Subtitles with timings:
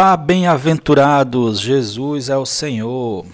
[0.00, 3.26] Olá, bem-aventurados, Jesus é o Senhor.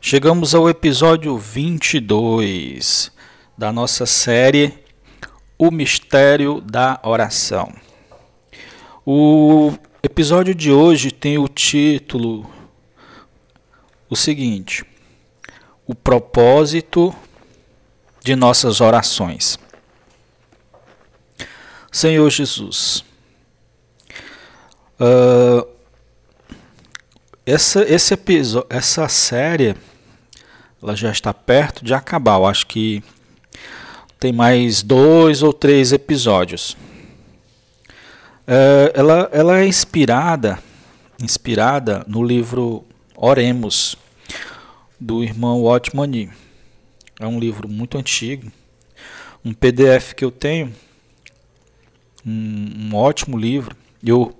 [0.00, 3.12] Chegamos ao episódio 22
[3.56, 4.82] da nossa série
[5.56, 7.72] O Mistério da Oração.
[9.06, 12.50] O episódio de hoje tem o título
[14.10, 14.84] o seguinte:
[15.86, 17.14] O propósito
[18.24, 19.56] de nossas orações.
[21.92, 23.04] Senhor Jesus,
[25.00, 25.72] uh,
[27.44, 29.74] essa, esse episódio, essa série,
[30.82, 32.36] ela já está perto de acabar.
[32.36, 33.02] Eu acho que
[34.18, 36.76] tem mais dois ou três episódios.
[38.46, 40.58] É, ela, ela é inspirada,
[41.20, 42.84] inspirada no livro
[43.16, 43.96] Oremos
[44.98, 46.30] do irmão Watmani.
[47.18, 48.50] É um livro muito antigo,
[49.44, 50.72] um PDF que eu tenho,
[52.24, 53.76] um, um ótimo livro.
[54.04, 54.36] Eu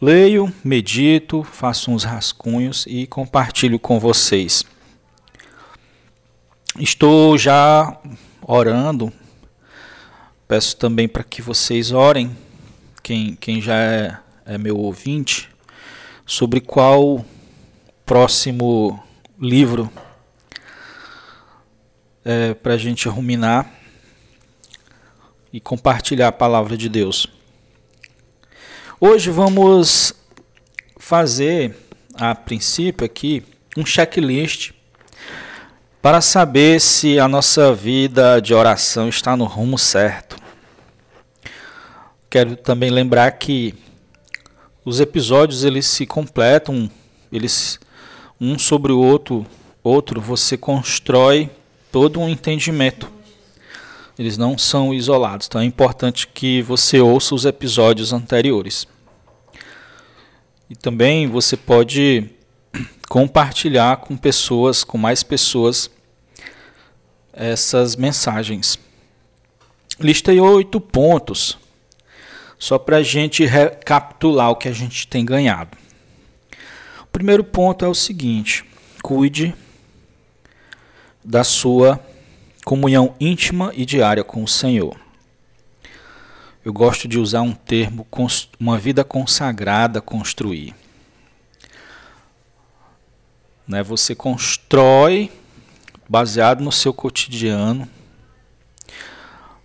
[0.00, 4.64] Leio, medito, faço uns rascunhos e compartilho com vocês.
[6.78, 7.98] Estou já
[8.40, 9.12] orando.
[10.46, 12.36] Peço também para que vocês orem,
[13.02, 14.16] quem, quem já é,
[14.46, 15.50] é meu ouvinte,
[16.24, 17.24] sobre qual
[18.06, 19.02] próximo
[19.36, 19.90] livro
[22.24, 23.68] é, para a gente ruminar
[25.52, 27.37] e compartilhar a palavra de Deus.
[29.00, 30.12] Hoje vamos
[30.96, 31.72] fazer,
[32.14, 33.44] a princípio aqui,
[33.76, 34.72] um checklist
[36.02, 40.36] para saber se a nossa vida de oração está no rumo certo.
[42.28, 43.72] Quero também lembrar que
[44.84, 46.90] os episódios eles se completam,
[47.30, 47.78] eles
[48.40, 49.46] um sobre o outro,
[49.80, 51.48] outro você constrói
[51.92, 53.17] todo um entendimento.
[54.18, 58.88] Eles não são isolados, então é importante que você ouça os episódios anteriores.
[60.68, 62.28] E também você pode
[63.08, 65.88] compartilhar com pessoas, com mais pessoas,
[67.32, 68.76] essas mensagens.
[70.00, 71.56] Listei oito pontos,
[72.58, 75.78] só para a gente recapitular o que a gente tem ganhado.
[77.02, 78.64] O primeiro ponto é o seguinte:
[79.00, 79.54] cuide
[81.24, 82.00] da sua
[82.68, 84.94] comunhão íntima e diária com o Senhor.
[86.62, 88.06] Eu gosto de usar um termo,
[88.60, 90.74] uma vida consagrada, construir.
[93.66, 93.82] Né?
[93.82, 95.32] Você constrói
[96.06, 97.88] baseado no seu cotidiano.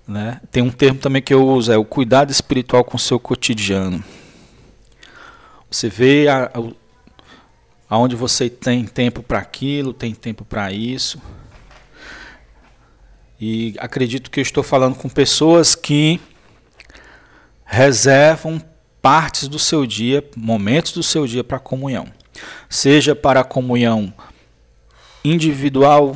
[0.07, 0.39] Né?
[0.49, 4.01] Tem um termo também que eu uso, é o cuidado espiritual com o seu cotidiano.
[5.69, 6.51] Você vê a, a,
[7.89, 11.21] aonde você tem tempo para aquilo, tem tempo para isso.
[13.45, 16.17] E acredito que eu estou falando com pessoas que
[17.65, 18.61] reservam
[19.01, 22.07] partes do seu dia, momentos do seu dia para comunhão.
[22.69, 24.13] Seja para a comunhão
[25.25, 26.15] individual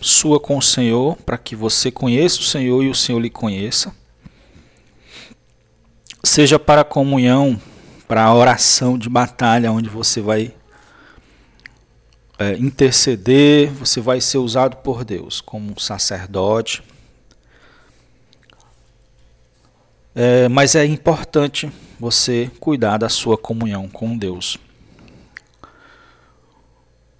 [0.00, 3.94] sua com o Senhor, para que você conheça o Senhor e o Senhor lhe conheça.
[6.24, 7.60] Seja para a comunhão,
[8.08, 10.54] para a oração de batalha, onde você vai
[12.42, 16.82] é, interceder, você vai ser usado por Deus como sacerdote.
[20.14, 24.58] É, mas é importante você cuidar da sua comunhão com Deus.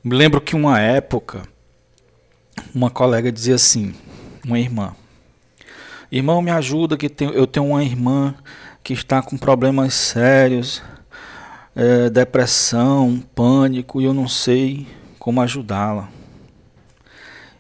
[0.05, 1.43] Me lembro que uma época,
[2.75, 3.95] uma colega dizia assim,
[4.45, 4.95] uma irmã,
[6.11, 8.35] irmão me ajuda que eu tenho uma irmã
[8.83, 10.83] que está com problemas sérios,
[11.75, 14.87] é, depressão, pânico, e eu não sei
[15.23, 16.09] como ajudá-la.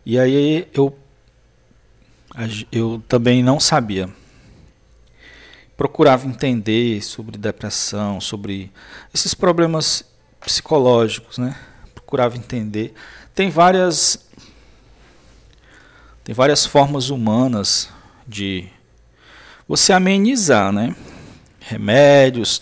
[0.05, 0.99] E aí eu,
[2.73, 4.11] eu também não sabia.
[5.77, 8.73] Procurava entender sobre depressão, sobre
[9.15, 10.05] esses problemas
[10.41, 11.57] psicológicos, né?
[11.95, 12.95] Procurava entender.
[13.33, 14.29] Tem várias
[16.25, 17.89] tem várias formas humanas
[18.27, 18.69] de
[19.69, 20.97] você amenizar, né?
[21.61, 22.61] Remédios,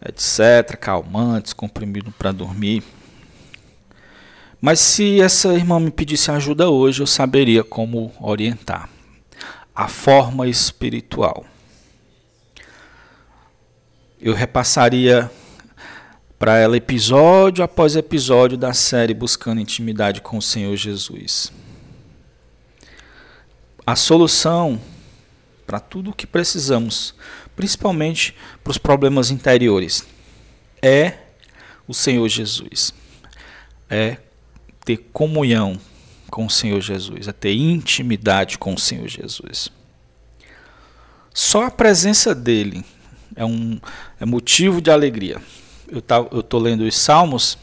[0.00, 2.84] etc, calmantes, comprimido para dormir.
[4.64, 8.88] Mas se essa irmã me pedisse ajuda hoje, eu saberia como orientar.
[9.74, 11.44] A forma espiritual.
[14.18, 15.30] Eu repassaria
[16.38, 21.52] para ela episódio após episódio da série Buscando Intimidade com o Senhor Jesus.
[23.86, 24.80] A solução
[25.66, 27.14] para tudo o que precisamos,
[27.54, 30.06] principalmente para os problemas interiores,
[30.80, 31.18] é
[31.86, 32.94] o Senhor Jesus.
[33.90, 34.23] É
[34.84, 35.78] ter comunhão
[36.30, 39.70] com o Senhor Jesus, a ter intimidade com o Senhor Jesus.
[41.32, 42.84] Só a presença dele
[43.34, 43.80] é um
[44.20, 45.40] é motivo de alegria.
[45.88, 47.58] Eu tá, tô lendo os Salmos,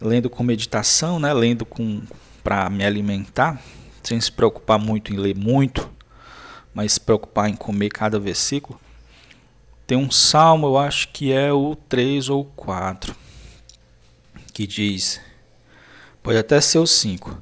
[0.00, 1.32] lendo com meditação, né?
[1.32, 2.02] Lendo com
[2.42, 3.60] para me alimentar,
[4.04, 5.90] sem se preocupar muito em ler muito,
[6.72, 8.80] mas se preocupar em comer cada versículo.
[9.86, 13.16] Tem um salmo, eu acho que é o 3 ou 4,
[14.52, 15.20] que diz:
[16.26, 17.40] Pode até ser o 5.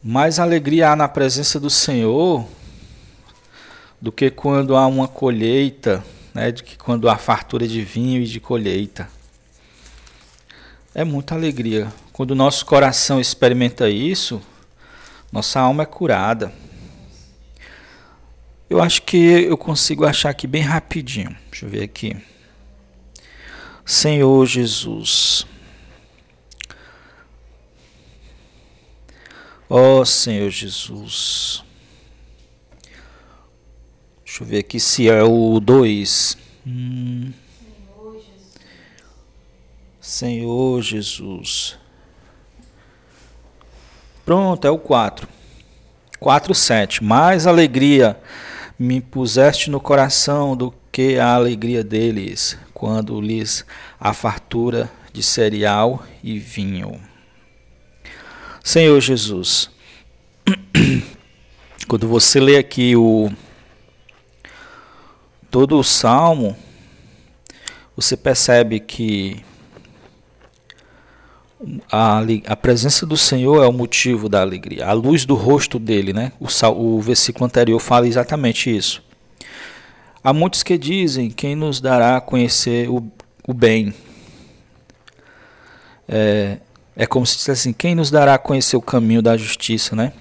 [0.00, 2.46] Mais alegria há na presença do Senhor
[4.00, 8.24] do que quando há uma colheita, né, do que quando há fartura de vinho e
[8.24, 9.08] de colheita.
[10.94, 11.92] É muita alegria.
[12.12, 14.40] Quando o nosso coração experimenta isso,
[15.32, 16.52] nossa alma é curada.
[18.70, 21.36] Eu acho que eu consigo achar aqui bem rapidinho.
[21.50, 22.16] Deixa eu ver aqui.
[23.84, 25.50] Senhor Jesus.
[29.74, 31.64] Ó oh, Senhor Jesus.
[34.22, 36.36] Deixa eu ver aqui se é o 2.
[36.66, 37.32] Hum.
[39.98, 41.78] Senhor Jesus.
[44.26, 45.26] Pronto, é o 4.
[46.20, 47.02] 4, 7.
[47.02, 48.20] Mais alegria
[48.78, 53.64] me puseste no coração do que a alegria deles, quando lhes
[53.98, 57.11] a fartura de cereal e vinho.
[58.72, 59.68] Senhor Jesus,
[61.86, 63.30] quando você lê aqui o
[65.50, 66.56] todo o salmo,
[67.94, 69.44] você percebe que
[71.90, 76.14] a, a presença do Senhor é o motivo da alegria, a luz do rosto dele,
[76.14, 76.32] né?
[76.40, 79.04] O, o versículo anterior fala exatamente isso.
[80.24, 83.06] Há muitos que dizem: quem nos dará a conhecer o,
[83.46, 83.92] o bem?
[86.08, 86.56] É,
[86.96, 90.12] é como se dissesse assim: quem nos dará a conhecer o caminho da justiça, né?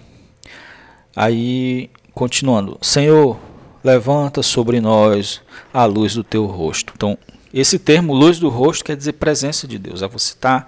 [1.15, 3.37] Aí, continuando: Senhor,
[3.83, 5.41] levanta sobre nós
[5.73, 6.93] a luz do teu rosto.
[6.95, 7.17] Então,
[7.53, 10.01] esse termo, luz do rosto, quer dizer presença de Deus.
[10.01, 10.35] É você.
[10.35, 10.67] Tá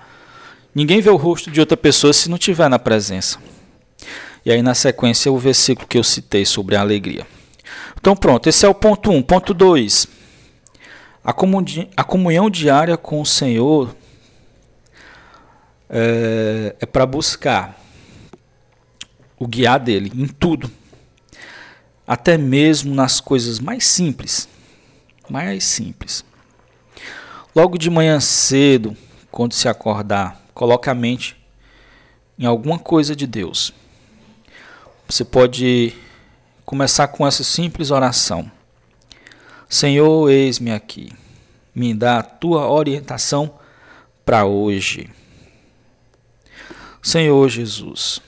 [0.75, 3.37] Ninguém vê o rosto de outra pessoa se não tiver na presença.
[4.43, 7.27] E aí, na sequência, o versículo que eu citei sobre a alegria.
[7.97, 9.15] Então, pronto, esse é o ponto 1.
[9.15, 9.21] Um.
[9.21, 10.07] Ponto 2.
[11.23, 11.33] A,
[11.95, 13.95] a comunhão diária com o Senhor
[15.89, 17.79] é, é para buscar
[19.37, 20.71] o guiar dele em tudo,
[22.07, 24.47] até mesmo nas coisas mais simples.
[25.29, 26.23] Mais simples.
[27.55, 28.95] Logo de manhã cedo,
[29.31, 31.35] quando se acordar, Coloque a mente
[32.37, 33.73] em alguma coisa de Deus.
[35.09, 35.93] Você pode
[36.63, 38.49] começar com essa simples oração:
[39.67, 41.11] Senhor, eis-me aqui.
[41.73, 43.55] Me dá a tua orientação
[44.23, 45.09] para hoje.
[47.03, 48.21] Senhor Jesus,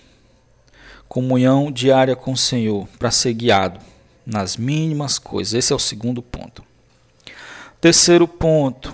[1.08, 3.80] comunhão diária com o Senhor para ser guiado
[4.26, 5.54] nas mínimas coisas.
[5.54, 6.62] Esse é o segundo ponto.
[7.80, 8.94] Terceiro ponto,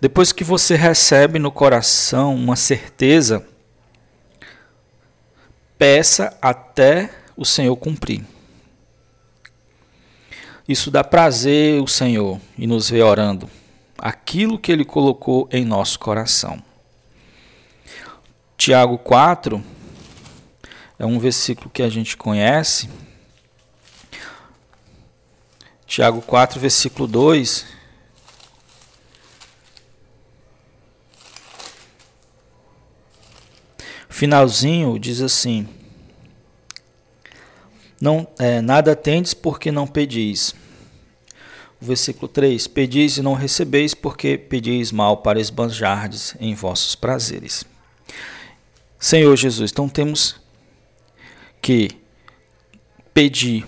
[0.00, 3.46] depois que você recebe no coração uma certeza,
[5.78, 8.24] peça até o Senhor cumprir.
[10.68, 13.48] Isso dá prazer ao Senhor e nos ver orando
[13.96, 16.67] aquilo que Ele colocou em nosso coração.
[18.58, 19.64] Tiago 4
[20.98, 22.90] é um versículo que a gente conhece.
[25.86, 27.64] Tiago 4, versículo 2
[34.08, 35.68] finalzinho diz assim:
[38.00, 40.52] não, é, Nada tendes porque não pedis.
[41.80, 47.64] O versículo 3: Pedis e não recebeis, porque pedis mal para esbanjardes em vossos prazeres.
[48.98, 50.36] Senhor Jesus, então temos
[51.60, 51.90] que
[53.14, 53.66] pedir.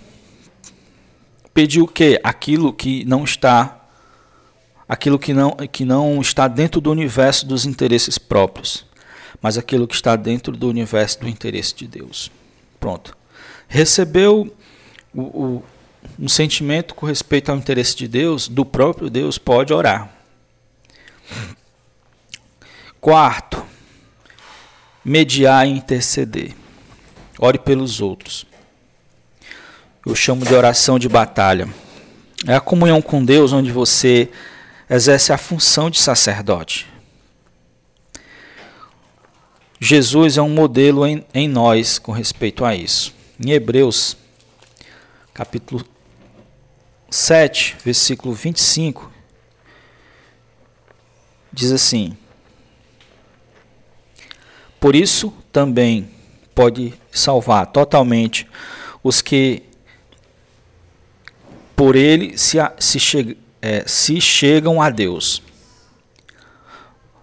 [1.55, 2.21] Pedir o que?
[2.23, 3.77] Aquilo que não está
[4.89, 8.85] aquilo que não, que não está dentro do universo dos interesses próprios
[9.41, 12.31] mas aquilo que está dentro do universo do interesse de Deus.
[12.79, 13.17] Pronto.
[13.69, 14.55] Recebeu
[15.15, 15.65] o, o,
[16.19, 20.13] um sentimento com respeito ao interesse de Deus, do próprio Deus, pode orar.
[23.01, 23.65] Quarto,
[25.05, 26.55] mediar e interceder.
[27.39, 28.47] Ore pelos outros.
[30.07, 31.69] Eu chamo de oração de batalha.
[32.47, 34.31] É a comunhão com Deus onde você
[34.89, 36.87] exerce a função de sacerdote.
[39.79, 43.15] Jesus é um modelo em, em nós com respeito a isso.
[43.43, 44.17] Em Hebreus,
[45.33, 45.83] capítulo
[47.11, 49.11] 7, versículo 25,
[51.51, 52.17] diz assim:
[54.81, 56.09] Por isso também
[56.55, 58.47] pode salvar totalmente
[59.05, 59.63] os que
[61.77, 65.43] por ele se, se, che, é, se chegam a Deus,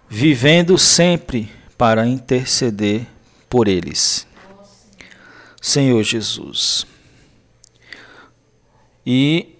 [0.08, 3.06] vivendo sempre para interceder
[3.48, 4.26] por eles.
[5.60, 6.86] Senhor Jesus.
[9.04, 9.56] E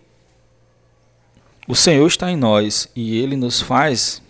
[1.67, 4.23] o Senhor está em nós e ele nos faz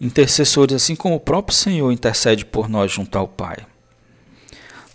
[0.00, 3.66] intercessores, assim como o próprio Senhor intercede por nós junto ao Pai.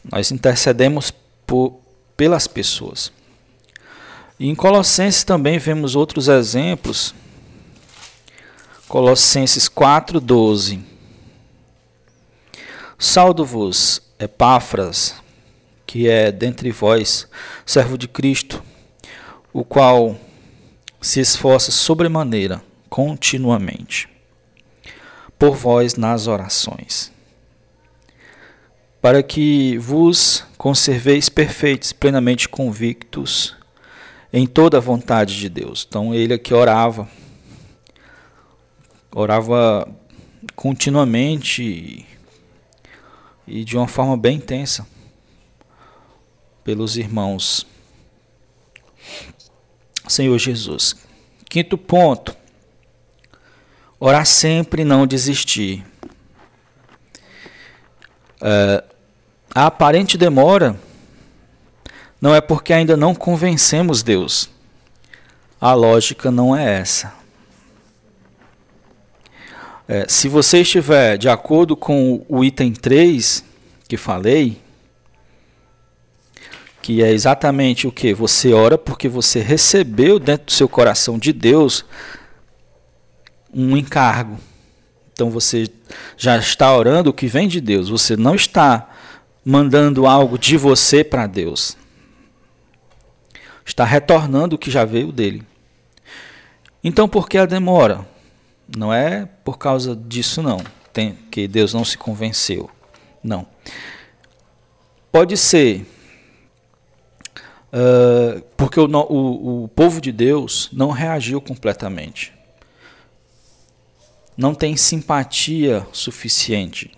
[0.04, 1.12] Nós intercedemos
[1.46, 1.80] por,
[2.16, 3.12] pelas pessoas.
[4.40, 7.14] E em Colossenses também vemos outros exemplos.
[8.88, 10.82] Colossenses 4:12.
[12.98, 15.16] Saldo-vos, Epáfras,
[15.86, 17.28] que é dentre vós,
[17.66, 18.64] servo de Cristo,
[19.52, 20.18] o qual
[21.02, 24.13] se esforça sobremaneira continuamente
[25.44, 27.12] por vós nas orações,
[29.02, 33.54] para que vos conserveis perfeitos, plenamente convictos
[34.32, 35.86] em toda a vontade de Deus.
[35.86, 37.10] Então ele aqui orava,
[39.14, 39.86] orava
[40.56, 42.08] continuamente
[43.46, 44.88] e de uma forma bem intensa
[46.64, 47.68] pelos irmãos.
[50.08, 50.96] Senhor Jesus.
[51.50, 52.43] Quinto ponto.
[54.06, 55.82] Orar sempre e não desistir.
[58.42, 58.84] É,
[59.56, 60.78] a aparente demora
[62.20, 64.50] não é porque ainda não convencemos Deus.
[65.58, 67.14] A lógica não é essa.
[69.88, 73.42] É, se você estiver de acordo com o item 3
[73.88, 74.62] que falei,
[76.82, 78.14] que é exatamente o que?
[78.14, 81.86] Você ora porque você recebeu dentro do seu coração de Deus
[83.54, 84.38] um encargo.
[85.14, 85.70] Então você
[86.18, 87.90] já está orando o que vem de Deus.
[87.90, 88.90] Você não está
[89.46, 91.78] mandando algo de você para Deus.
[93.66, 95.44] Está retornando o que já veio dele.
[96.84, 98.06] Então por que a demora?
[98.76, 100.60] Não é por causa disso não,
[100.92, 102.70] tem, que Deus não se convenceu.
[103.24, 103.46] Não.
[105.12, 105.86] Pode ser
[107.72, 112.34] uh, porque o, o, o povo de Deus não reagiu completamente
[114.36, 116.92] não tem simpatia suficiente.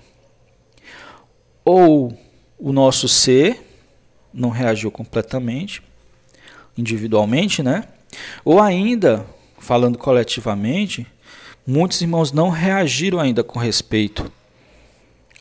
[1.64, 2.18] Ou
[2.58, 3.62] o nosso ser
[4.34, 5.82] não reagiu completamente,
[6.78, 7.88] individualmente, né?
[8.44, 9.26] Ou ainda,
[9.60, 11.08] falando coletivamente,
[11.66, 14.32] muitos irmãos não reagiram ainda com respeito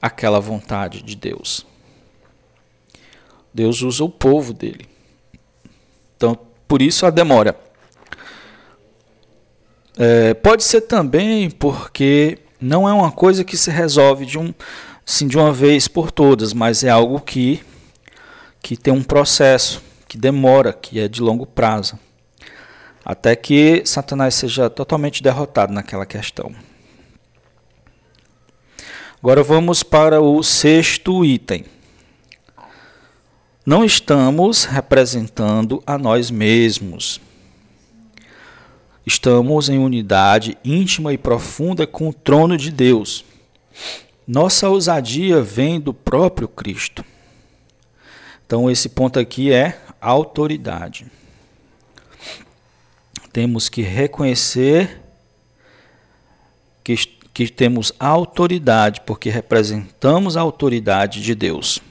[0.01, 1.67] àquela vontade de Deus.
[3.53, 4.87] Deus usa o povo dele.
[6.17, 6.37] Então,
[6.67, 7.64] por isso a demora.
[9.97, 14.53] É, pode ser também porque não é uma coisa que se resolve de, um,
[15.07, 17.63] assim, de uma vez por todas, mas é algo que,
[18.61, 21.99] que tem um processo, que demora, que é de longo prazo,
[23.05, 26.53] até que Satanás seja totalmente derrotado naquela questão.
[29.23, 31.65] Agora vamos para o sexto item.
[33.65, 37.21] Não estamos representando a nós mesmos.
[39.07, 43.25] Estamos em unidade íntima e profunda com o trono de Deus.
[44.27, 47.05] Nossa ousadia vem do próprio Cristo.
[48.47, 51.07] Então, esse ponto aqui é autoridade.
[53.33, 55.03] Temos que reconhecer
[56.83, 56.95] que,
[57.35, 61.83] que temos autoridade, porque representamos a autoridade de Deus.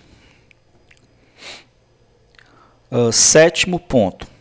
[2.89, 4.32] Uh, sétimo ponto.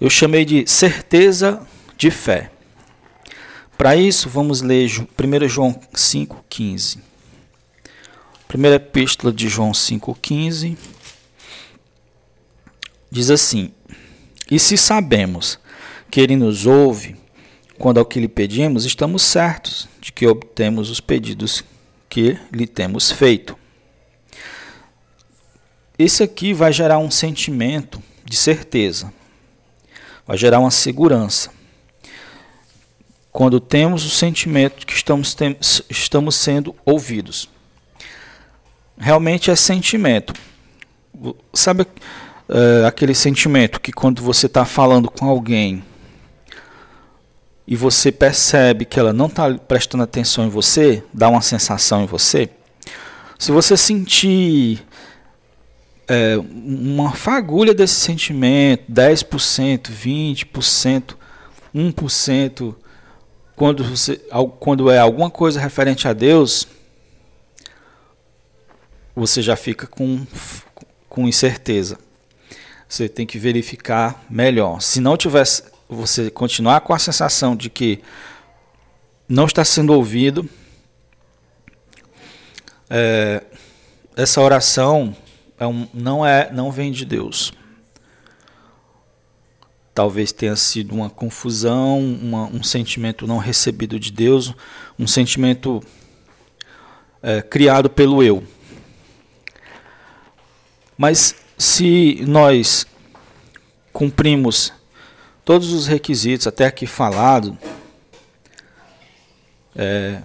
[0.00, 1.60] Eu chamei de certeza
[1.96, 2.50] de fé.
[3.76, 6.98] Para isso, vamos ler 1 João 5,15.
[8.48, 10.76] Primeira epístola de João 5,15
[13.10, 13.72] diz assim:
[14.50, 15.58] E se sabemos
[16.10, 17.16] que Ele nos ouve
[17.78, 21.62] quando ao que lhe pedimos, estamos certos de que obtemos os pedidos
[22.08, 23.56] que lhe temos feito.
[25.98, 29.12] Isso aqui vai gerar um sentimento de certeza
[30.30, 31.50] vai gerar uma segurança.
[33.32, 35.36] Quando temos o sentimento que estamos,
[35.90, 37.48] estamos sendo ouvidos.
[38.96, 40.32] Realmente é sentimento.
[41.52, 41.84] Sabe
[42.48, 45.82] é, aquele sentimento que quando você está falando com alguém
[47.66, 52.06] e você percebe que ela não está prestando atenção em você, dá uma sensação em
[52.06, 52.48] você?
[53.36, 54.86] Se você sentir
[56.10, 61.14] é, uma fagulha desse sentimento, 10%, 20%,
[61.72, 62.74] 1%,
[63.54, 64.16] quando, você,
[64.58, 66.66] quando é alguma coisa referente a Deus,
[69.14, 70.26] você já fica com,
[71.08, 71.96] com incerteza.
[72.88, 74.82] você tem que verificar melhor.
[74.82, 78.02] Se não tivesse, você continuar com a sensação de que
[79.28, 80.50] não está sendo ouvido,
[82.88, 83.44] é,
[84.16, 85.14] essa oração
[85.60, 87.52] é um, não é, não vem de Deus.
[89.94, 94.54] Talvez tenha sido uma confusão, uma, um sentimento não recebido de Deus,
[94.98, 95.82] um sentimento
[97.22, 98.42] é, criado pelo eu.
[100.96, 102.86] Mas se nós
[103.92, 104.72] cumprimos
[105.44, 107.58] todos os requisitos até aqui falado,
[109.76, 110.22] é,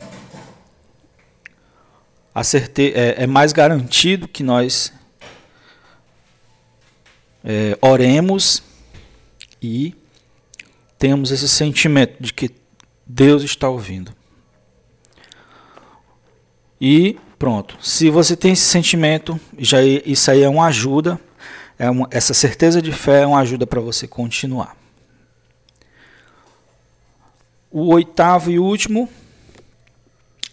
[2.77, 4.93] é, é mais garantido que nós
[7.45, 8.63] é, oremos
[9.61, 9.93] e
[10.97, 12.49] temos esse sentimento de que
[13.05, 14.11] Deus está ouvindo.
[16.81, 17.77] E pronto.
[17.79, 21.19] Se você tem esse sentimento, já isso aí é uma ajuda.
[21.77, 24.75] É uma, essa certeza de fé é uma ajuda para você continuar.
[27.69, 29.07] O oitavo e último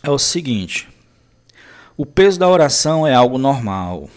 [0.02, 0.88] é o seguinte:
[1.96, 4.11] o peso da oração é algo normal.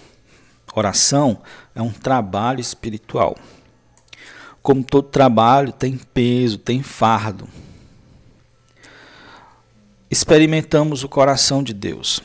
[0.74, 1.42] Oração
[1.76, 3.38] é um trabalho espiritual.
[4.64, 7.48] Como todo trabalho, tem peso, tem fardo.
[10.10, 12.22] Experimentamos o coração de Deus,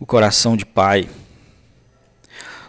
[0.00, 1.08] o coração de Pai.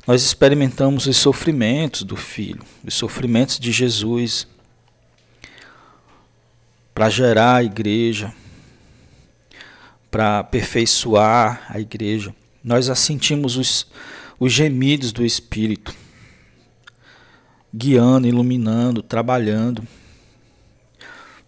[0.05, 4.45] Nós experimentamos os sofrimentos do Filho, os sofrimentos de Jesus
[6.93, 8.33] para gerar a igreja,
[10.09, 12.33] para aperfeiçoar a igreja.
[12.63, 13.87] Nós assentimos os,
[14.39, 15.93] os gemidos do Espírito,
[17.73, 19.85] guiando, iluminando, trabalhando.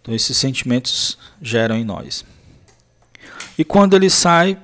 [0.00, 2.24] Então, esses sentimentos geram em nós.
[3.58, 4.58] E quando ele sai,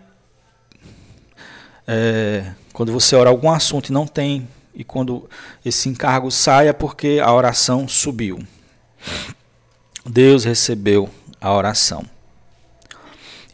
[1.87, 5.29] é, quando você ora algum assunto e não tem, e quando
[5.65, 8.45] esse encargo sai, é porque a oração subiu.
[10.05, 11.09] Deus recebeu
[11.41, 12.05] a oração.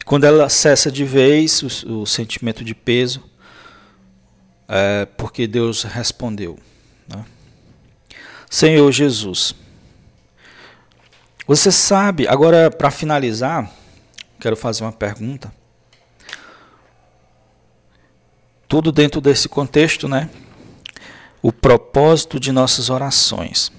[0.05, 3.23] Quando ela cessa de vez, o, o sentimento de peso,
[4.73, 6.57] é porque Deus respondeu.
[7.05, 7.25] Né?
[8.49, 9.53] Senhor Jesus,
[11.45, 13.69] você sabe, agora para finalizar,
[14.39, 15.53] quero fazer uma pergunta.
[18.65, 20.29] Tudo dentro desse contexto, né?
[21.41, 23.69] O propósito de nossas orações.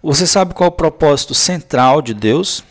[0.00, 2.62] Você sabe qual é o propósito central de Deus?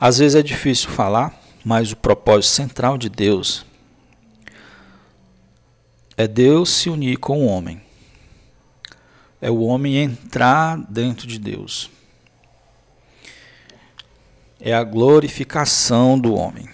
[0.00, 1.32] Às vezes é difícil falar,
[1.64, 3.67] mas o propósito central de Deus
[6.18, 7.80] é Deus se unir com o homem.
[9.40, 11.88] É o homem entrar dentro de Deus.
[14.60, 16.68] É a glorificação do homem.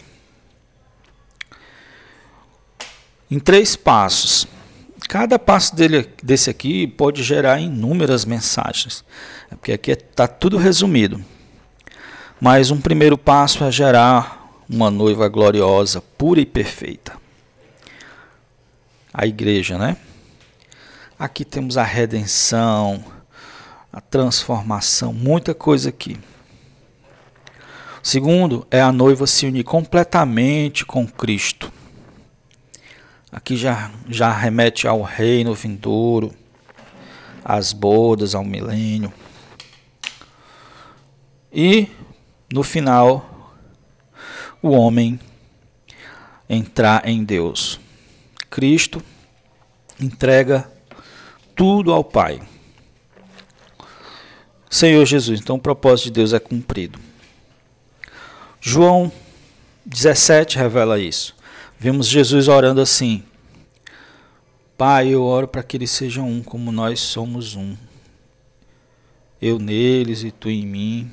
[3.30, 4.46] Em três passos.
[5.10, 9.04] Cada passo dele, desse aqui pode gerar inúmeras mensagens.
[9.50, 11.22] É porque aqui está tudo resumido.
[12.40, 17.22] Mas um primeiro passo é gerar uma noiva gloriosa, pura e perfeita
[19.14, 19.96] a igreja, né?
[21.16, 23.04] Aqui temos a redenção,
[23.92, 26.18] a transformação, muita coisa aqui.
[28.02, 31.72] Segundo, é a noiva se unir completamente com Cristo.
[33.30, 36.34] Aqui já, já remete ao reino vindouro,
[37.44, 39.12] às bodas, ao milênio.
[41.52, 41.88] E,
[42.52, 43.54] no final,
[44.60, 45.20] o homem
[46.48, 47.80] entrar em Deus.
[48.54, 49.02] Cristo
[50.00, 50.70] entrega
[51.56, 52.40] tudo ao Pai.
[54.70, 57.00] Senhor Jesus, então o propósito de Deus é cumprido.
[58.60, 59.10] João
[59.84, 61.34] 17 revela isso.
[61.80, 63.24] Vemos Jesus orando assim:
[64.78, 67.76] Pai, eu oro para que eles sejam um, como nós somos um.
[69.42, 71.12] Eu neles e tu em mim.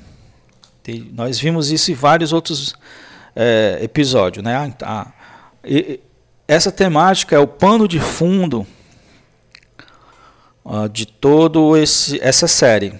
[1.12, 2.72] Nós vimos isso em vários outros
[3.34, 4.54] é, episódios, né?
[4.54, 5.12] A, a,
[6.46, 8.66] essa temática é o pano de fundo
[10.64, 12.94] uh, de todo esse essa série.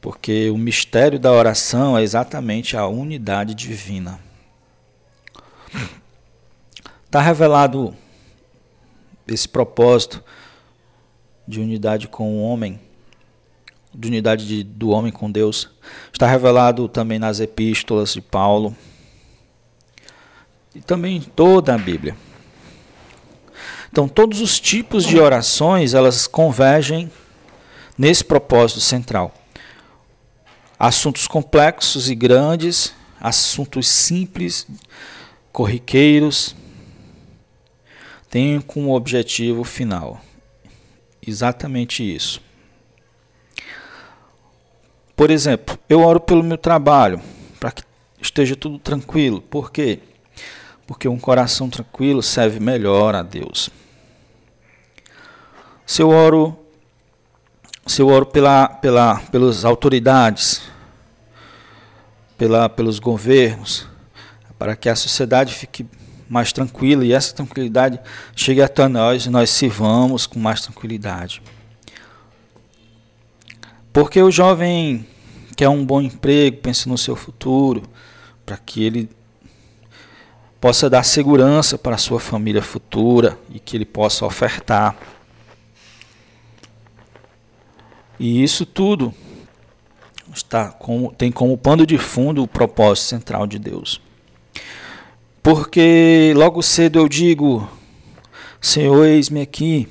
[0.00, 4.18] Porque o mistério da oração é exatamente a unidade divina.
[7.04, 7.94] Está revelado
[9.28, 10.24] esse propósito
[11.46, 12.80] de unidade com o homem,
[13.94, 15.70] de unidade de, do homem com Deus.
[16.12, 18.74] Está revelado também nas epístolas de Paulo
[20.74, 22.16] e também em toda a Bíblia.
[23.90, 27.10] Então, todos os tipos de orações, elas convergem
[27.98, 29.34] nesse propósito central.
[30.78, 34.66] Assuntos complexos e grandes, assuntos simples,
[35.52, 36.54] corriqueiros,
[38.30, 40.20] tem como objetivo final
[41.26, 42.40] exatamente isso.
[45.14, 47.20] Por exemplo, eu oro pelo meu trabalho,
[47.58, 47.82] para que
[48.20, 49.42] esteja tudo tranquilo.
[49.42, 50.00] Por quê?
[50.90, 53.70] Porque um coração tranquilo serve melhor a Deus.
[55.86, 56.58] Se eu oro,
[57.86, 60.60] se eu oro pela, pela, pelas autoridades,
[62.36, 63.86] pela, pelos governos,
[64.58, 65.86] para que a sociedade fique
[66.28, 68.00] mais tranquila e essa tranquilidade
[68.34, 71.40] chegue até nós e nós sirvamos com mais tranquilidade.
[73.92, 75.06] Porque o jovem
[75.56, 77.84] quer um bom emprego, pensa no seu futuro,
[78.44, 79.08] para que ele
[80.60, 84.94] possa dar segurança para a sua família futura e que ele possa ofertar.
[88.18, 89.14] E isso tudo
[90.34, 94.00] está como, tem como pano de fundo o propósito central de Deus.
[95.42, 97.66] Porque logo cedo eu digo:
[98.60, 99.88] Senhor, eis-me aqui,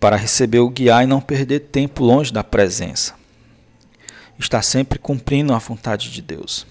[0.00, 3.14] para receber o guiar e não perder tempo longe da presença.
[4.38, 6.66] Está sempre cumprindo a vontade de Deus.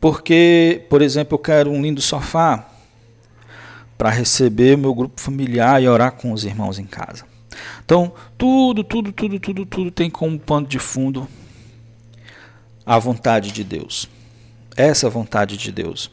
[0.00, 2.68] Porque, por exemplo, eu quero um lindo sofá
[3.96, 7.24] para receber meu grupo familiar e orar com os irmãos em casa.
[7.84, 11.26] Então, tudo, tudo, tudo, tudo, tudo tem como pano de fundo
[12.86, 14.08] a vontade de Deus
[14.78, 16.08] essa é vontade de Deus.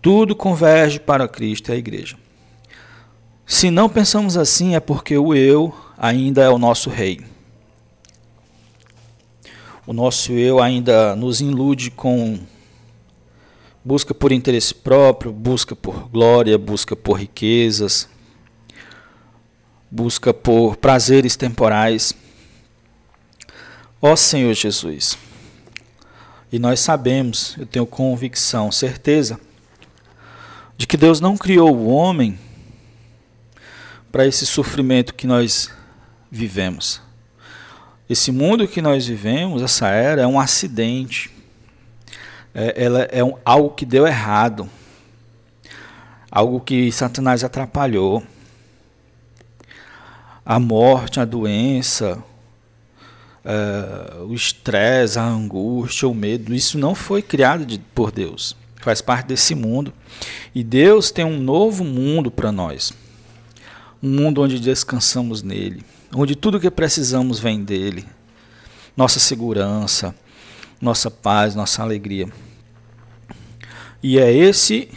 [0.00, 2.16] Tudo converge para Cristo e a igreja.
[3.46, 7.20] Se não pensamos assim, é porque o eu ainda é o nosso rei.
[9.88, 12.38] O nosso eu ainda nos ilude com
[13.82, 18.06] busca por interesse próprio, busca por glória, busca por riquezas,
[19.90, 22.12] busca por prazeres temporais.
[23.98, 25.16] Ó Senhor Jesus,
[26.52, 29.40] e nós sabemos, eu tenho convicção, certeza,
[30.76, 32.38] de que Deus não criou o homem
[34.12, 35.70] para esse sofrimento que nós
[36.30, 37.07] vivemos.
[38.08, 41.30] Esse mundo que nós vivemos, essa era, é um acidente.
[42.54, 44.68] É, ela é um, algo que deu errado.
[46.30, 48.22] Algo que Satanás atrapalhou.
[50.44, 52.22] A morte, a doença,
[53.44, 58.56] uh, o estresse, a angústia, o medo, isso não foi criado de, por Deus.
[58.76, 59.92] Faz parte desse mundo.
[60.54, 62.92] E Deus tem um novo mundo para nós.
[64.02, 65.84] Um mundo onde descansamos nele.
[66.14, 68.06] Onde tudo que precisamos vem dele.
[68.96, 70.14] Nossa segurança,
[70.80, 72.28] nossa paz, nossa alegria.
[74.02, 74.88] E é esse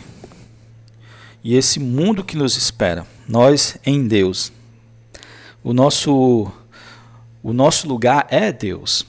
[1.44, 3.06] e esse mundo que nos espera.
[3.28, 4.52] Nós em Deus.
[5.64, 6.52] O nosso
[7.44, 9.06] o nosso lugar é Deus.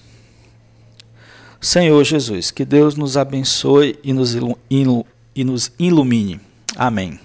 [1.60, 6.40] Senhor Jesus, que Deus nos abençoe e nos, e nos ilumine.
[6.74, 7.20] Amém.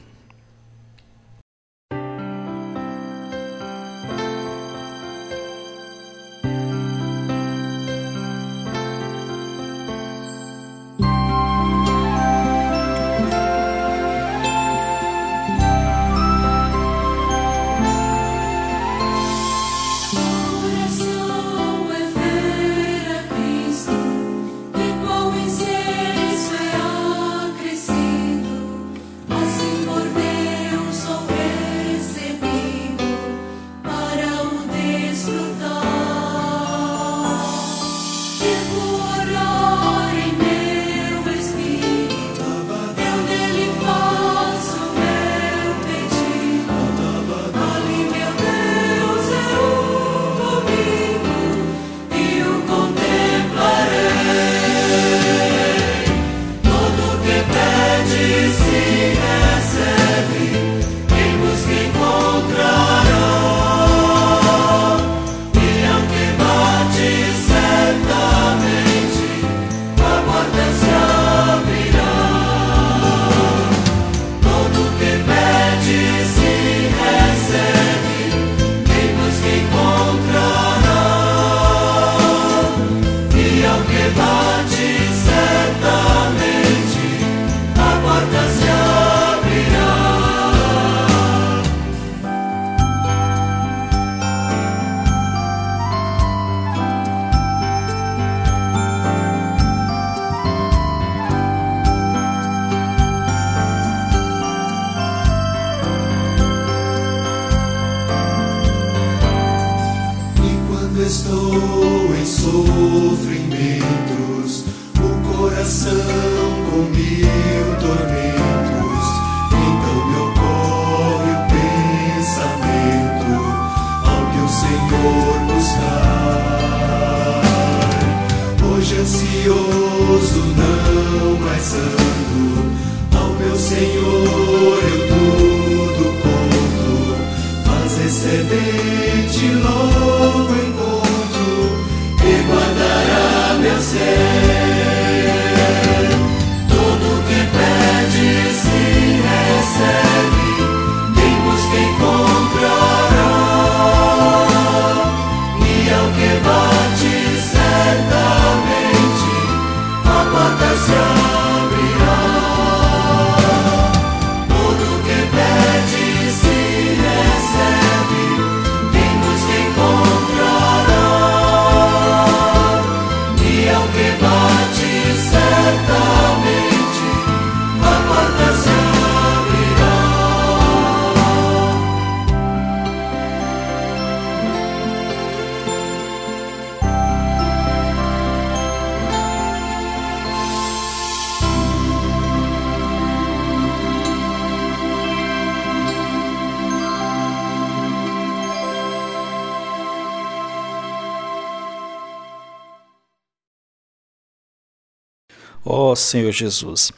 [206.02, 206.92] Senhor Jesus.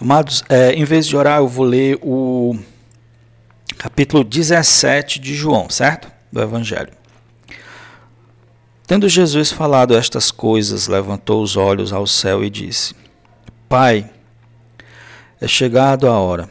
[0.00, 2.58] Amados, é, em vez de orar, eu vou ler o
[3.78, 6.10] capítulo 17 de João, certo?
[6.32, 6.92] Do Evangelho.
[8.86, 12.94] Tendo Jesus falado estas coisas, levantou os olhos ao céu e disse:
[13.68, 14.08] Pai,
[15.40, 16.48] é chegado a hora,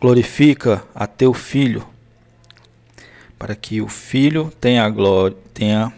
[0.00, 1.86] glorifica a teu filho,
[3.38, 5.92] para que o filho tenha glória, tenha,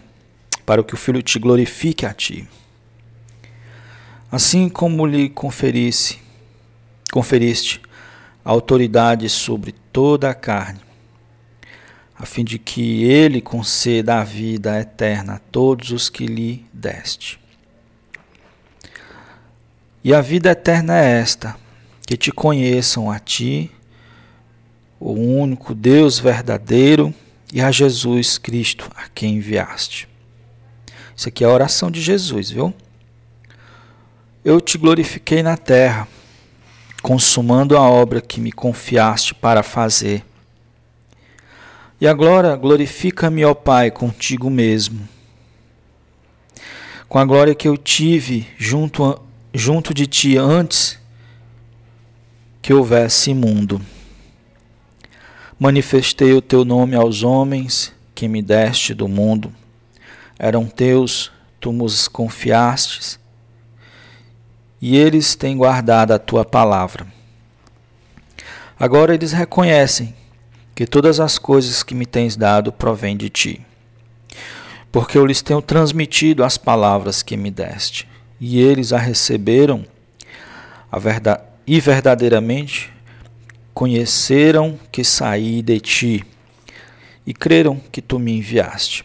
[0.66, 2.48] para que o filho te glorifique a ti.
[4.30, 6.18] Assim como lhe conferisse,
[7.12, 7.80] conferiste
[8.44, 10.80] autoridade sobre toda a carne,
[12.16, 17.40] a fim de que ele conceda a vida eterna a todos os que lhe deste.
[20.04, 21.56] E a vida eterna é esta:
[22.06, 23.70] que te conheçam a ti,
[24.98, 27.12] o único Deus verdadeiro,
[27.52, 30.08] e a Jesus Cristo, a quem enviaste.
[31.16, 32.72] Isso aqui é a oração de Jesus, viu?
[34.42, 36.09] Eu te glorifiquei na terra,
[37.03, 40.24] consumando a obra que me confiaste para fazer.
[42.00, 45.07] E agora glorifica-me, ó Pai, contigo mesmo.
[47.07, 49.20] Com a glória que eu tive junto,
[49.53, 50.98] junto de ti antes
[52.62, 53.79] que houvesse mundo.
[55.59, 59.53] Manifestei o teu nome aos homens que me deste do mundo.
[60.38, 63.19] Eram teus, tu nos confiastes,
[64.80, 67.06] e eles têm guardado a tua palavra.
[68.78, 70.14] Agora eles reconhecem
[70.74, 73.60] que todas as coisas que me tens dado provêm de ti.
[74.90, 78.08] Porque eu lhes tenho transmitido as palavras que me deste,
[78.40, 79.84] e eles a receberam
[80.90, 82.92] a verdade, e verdadeiramente
[83.74, 86.24] conheceram que saí de ti
[87.26, 89.04] e creram que tu me enviaste.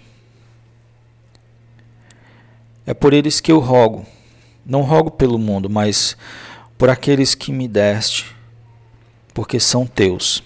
[2.86, 4.06] É por eles que eu rogo,
[4.66, 6.18] não rogo pelo mundo, mas
[6.78, 8.36] por aqueles que me deste,
[9.34, 10.44] porque são teus.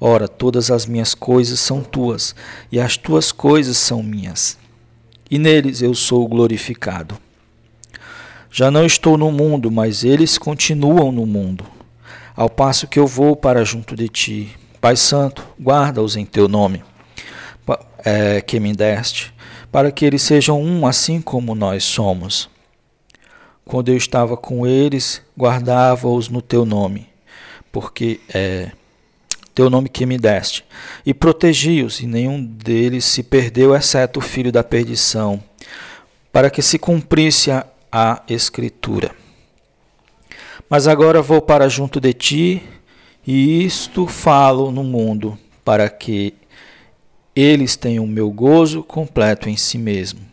[0.00, 2.34] Ora, todas as minhas coisas são tuas,
[2.70, 4.58] e as tuas coisas são minhas,
[5.30, 7.18] e neles eu sou glorificado.
[8.50, 11.64] Já não estou no mundo, mas eles continuam no mundo,
[12.34, 14.56] ao passo que eu vou para junto de ti.
[14.80, 16.82] Pai Santo, guarda-os em teu nome,
[18.04, 19.34] é, que me deste,
[19.72, 22.48] para que eles sejam um assim como nós somos.
[23.68, 27.06] Quando eu estava com eles, guardava-os no teu nome,
[27.70, 28.72] porque é
[29.54, 30.64] teu nome que me deste,
[31.04, 35.42] e protegi-os, e nenhum deles se perdeu, exceto o filho da perdição,
[36.32, 39.14] para que se cumprisse a, a Escritura.
[40.70, 42.62] Mas agora vou para junto de ti,
[43.26, 46.32] e isto falo no mundo, para que
[47.36, 50.27] eles tenham o meu gozo completo em si mesmo.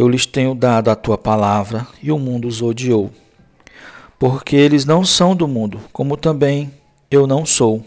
[0.00, 3.10] Eu lhes tenho dado a tua palavra, e o mundo os odiou,
[4.18, 6.72] porque eles não são do mundo, como também
[7.10, 7.84] eu não sou.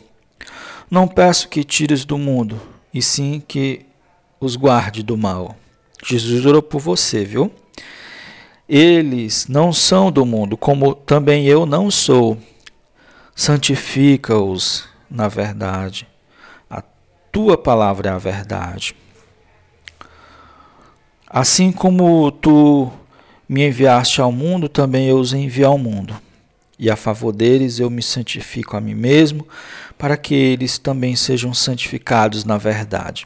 [0.92, 2.62] Não peço que tires do mundo,
[2.94, 3.84] e sim que
[4.40, 5.56] os guarde do mal.
[6.06, 7.52] Jesus orou por você, viu?
[8.70, 12.38] Eles não são do mundo, como também eu não sou.
[13.36, 16.08] Santifica-os na verdade.
[16.70, 16.84] A
[17.32, 18.96] tua palavra é a verdade.
[21.36, 22.92] Assim como tu
[23.50, 26.16] me enviaste ao mundo, também eu os envio ao mundo
[26.78, 29.48] e a favor deles eu me santifico a mim mesmo,
[29.98, 33.26] para que eles também sejam santificados na verdade.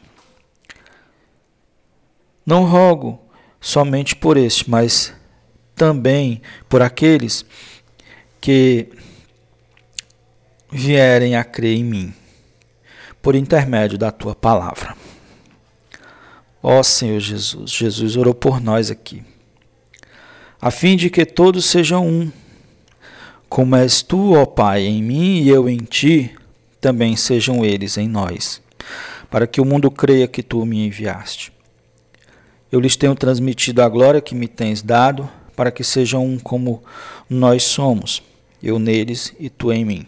[2.46, 3.20] Não rogo
[3.60, 5.12] somente por este, mas
[5.74, 7.44] também por aqueles
[8.40, 8.88] que
[10.72, 12.14] vierem a crer em mim,
[13.20, 14.97] por intermédio da tua palavra.
[16.70, 19.22] Ó Senhor Jesus, Jesus orou por nós aqui,
[20.60, 22.30] a fim de que todos sejam um
[23.48, 26.30] como és tu, ó Pai, em mim e eu em ti,
[26.78, 28.60] também sejam eles em nós,
[29.30, 31.54] para que o mundo creia que tu me enviaste.
[32.70, 35.26] Eu lhes tenho transmitido a glória que me tens dado,
[35.56, 36.82] para que sejam um como
[37.30, 38.22] nós somos,
[38.62, 40.06] eu neles e tu em mim,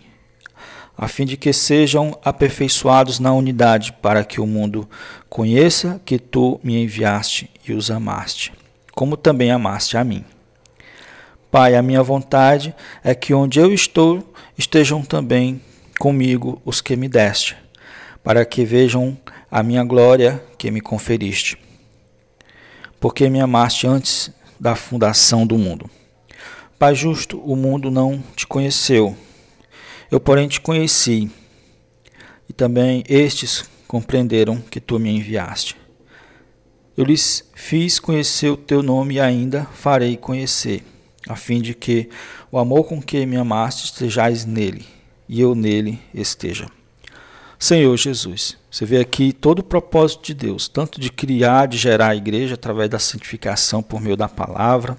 [1.02, 4.86] a fim de que sejam aperfeiçoados na unidade, para que o mundo
[5.30, 8.52] conheça que tu me enviaste e os amaste,
[8.94, 10.22] como também amaste a mim.
[11.50, 14.22] Pai, a minha vontade é que onde eu estou
[14.58, 15.62] estejam também
[15.98, 17.56] comigo os que me deste,
[18.22, 19.16] para que vejam
[19.50, 21.56] a minha glória que me conferiste.
[23.00, 25.88] Porque me amaste antes da fundação do mundo.
[26.78, 29.16] Pai justo, o mundo não te conheceu.
[30.11, 31.31] Eu, porém, te conheci.
[32.49, 35.77] E também estes compreenderam que tu me enviaste.
[36.96, 40.85] Eu lhes fiz conhecer o teu nome e ainda farei conhecer
[41.29, 42.09] a fim de que
[42.51, 44.85] o amor com que me amaste estejais nele
[45.29, 46.66] e eu nele esteja.
[47.59, 52.09] Senhor Jesus, você vê aqui todo o propósito de Deus, tanto de criar, de gerar
[52.09, 54.96] a igreja através da santificação por meio da palavra,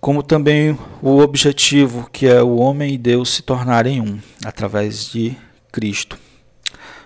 [0.00, 5.36] como também o objetivo que é o homem e Deus se tornarem um através de
[5.70, 6.18] Cristo.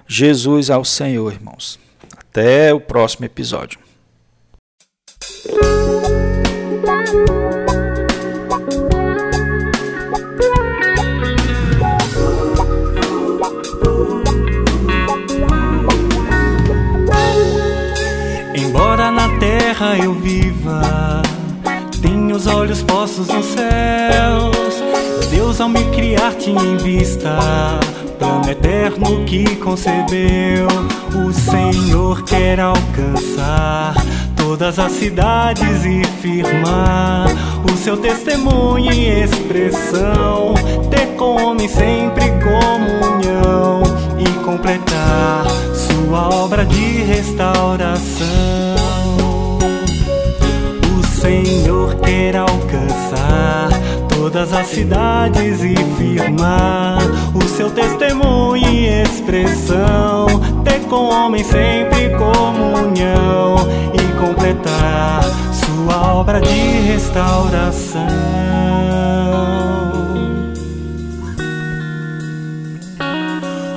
[0.07, 1.79] Jesus ao Senhor, irmãos.
[2.17, 3.79] Até o próximo episódio.
[18.57, 20.44] Embora na terra eu viva,
[22.45, 24.83] os olhos postos nos céus.
[25.31, 27.39] Deus, ao me criar, tinha em vista
[28.19, 30.67] plano eterno que concebeu.
[31.15, 33.95] O Senhor quer alcançar
[34.37, 37.29] todas as cidades e firmar
[37.73, 40.55] o seu testemunho e expressão.
[40.91, 43.83] Ter com homem sempre comunhão
[44.19, 45.45] e completar
[45.75, 48.75] sua obra de restauração.
[50.99, 53.69] O Senhor quer alcançar
[54.09, 56.99] todas as cidades e firmar
[57.35, 60.27] o seu testemunho e expressão.
[60.63, 63.57] Ter com homem sempre comunhão
[63.93, 68.07] e completar sua obra de restauração.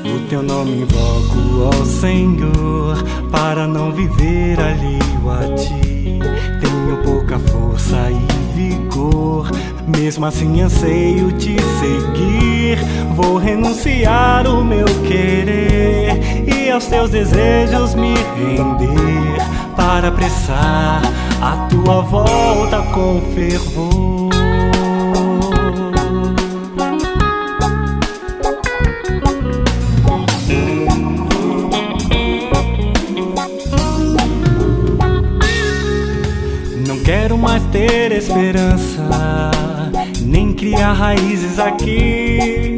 [0.06, 5.88] O teu nome invoco, ó Senhor, para não viver alheio a ti.
[7.28, 9.52] Pouca força e vigor,
[9.86, 12.80] mesmo assim anseio te seguir.
[13.16, 19.42] Vou renunciar o meu querer e aos teus desejos me render
[19.76, 21.02] para apressar
[21.42, 24.27] a tua volta com fervor.
[37.48, 39.08] Mais ter esperança,
[40.22, 42.78] nem criar raízes aqui,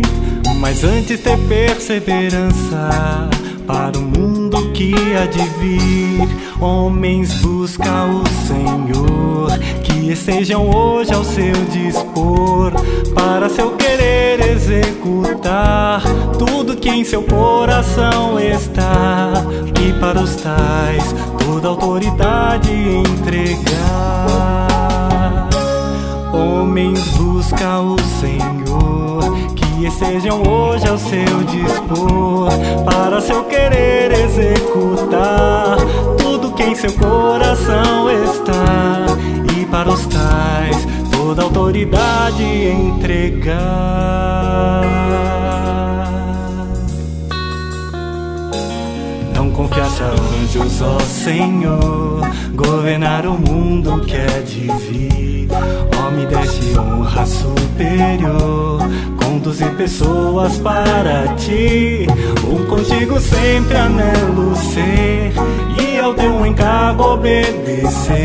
[0.59, 3.27] mas antes ter perseverança
[3.65, 6.29] para o mundo que há de vir.
[6.61, 12.71] Homens busca o Senhor, que estejam hoje ao seu dispor,
[13.15, 16.03] para seu querer executar
[16.37, 19.33] tudo que em seu coração está,
[19.83, 23.88] e para os tais toda autoridade entregar.
[26.59, 29.21] Homens busca o Senhor,
[29.55, 32.49] que estejam hoje ao seu dispor,
[32.83, 35.77] para seu querer executar
[36.17, 39.05] tudo que em seu coração está,
[39.57, 43.59] e para os tais toda autoridade entregar.
[49.33, 52.19] Não confiasse a anjos, ó Senhor,
[52.59, 55.47] governar o mundo que é de vir.
[55.97, 58.79] Ó, me deste honra superior,
[59.17, 62.05] conduzir pessoas para ti.
[62.45, 65.31] Um contigo sempre anelo ser,
[65.81, 68.19] e ao teu encargo obedecer,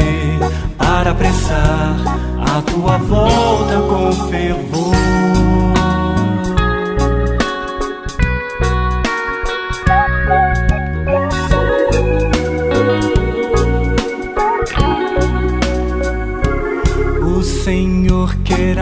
[0.77, 1.97] para apressar
[2.41, 5.64] a tua volta com fervor.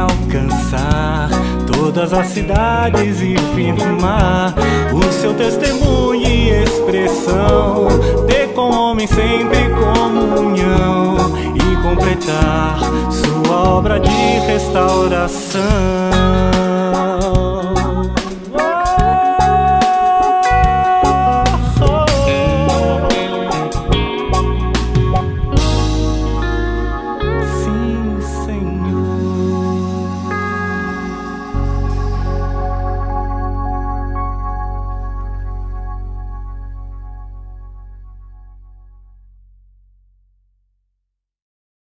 [0.03, 1.29] Alcançar
[1.73, 4.55] todas as cidades e firmar
[4.93, 7.89] o seu testemunho e expressão.
[8.27, 11.17] Ter com homem sempre comunhão
[11.55, 12.79] e completar
[13.11, 14.11] sua obra de
[14.47, 16.12] restauração.